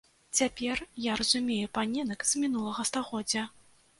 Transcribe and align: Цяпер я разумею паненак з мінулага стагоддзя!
Цяпер 0.37 0.79
я 1.07 1.17
разумею 1.19 1.67
паненак 1.77 2.25
з 2.31 2.43
мінулага 2.45 2.87
стагоддзя! 2.91 3.47